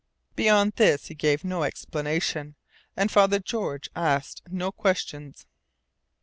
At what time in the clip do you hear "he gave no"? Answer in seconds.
1.09-1.61